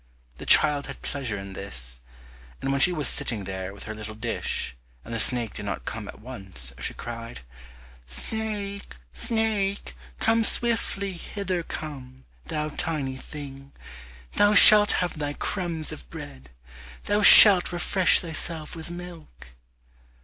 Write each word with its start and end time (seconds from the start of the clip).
The 0.37 0.47
child 0.47 0.87
had 0.87 1.03
pleasure 1.03 1.37
in 1.37 1.53
this, 1.53 1.99
and 2.59 2.71
when 2.71 2.81
she 2.81 2.91
was 2.91 3.07
sitting 3.07 3.43
there 3.43 3.71
with 3.71 3.83
her 3.83 3.93
little 3.93 4.15
dish 4.15 4.75
and 5.05 5.13
the 5.13 5.19
snake 5.19 5.53
did 5.53 5.65
not 5.65 5.85
come 5.85 6.07
at 6.07 6.19
once, 6.19 6.73
she 6.81 6.95
cried, 6.95 7.41
"Snake, 8.07 8.95
snake, 9.13 9.95
come 10.19 10.43
swiftly 10.43 11.13
Hither 11.13 11.61
come, 11.61 12.25
thou 12.47 12.69
tiny 12.69 13.15
thing, 13.15 13.73
Thou 14.37 14.55
shalt 14.55 14.93
have 15.05 15.19
thy 15.19 15.33
crumbs 15.33 15.91
of 15.91 16.09
bread, 16.09 16.49
Thou 17.03 17.21
shalt 17.21 17.71
refresh 17.71 18.21
thyself 18.21 18.75
with 18.75 18.89
milk." 18.89 19.49